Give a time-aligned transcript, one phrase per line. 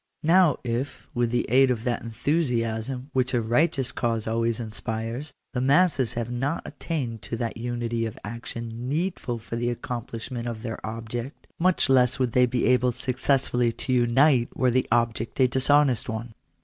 [0.23, 5.61] Now if, with the aid of that enthusiasm which a righteous cause always inspires, the
[5.61, 10.63] masses have not attained to that unity of action needful for the ac complishment of
[10.63, 15.47] their object, much less would they be able successftilly to unite were that object a
[15.47, 16.33] dishonest one.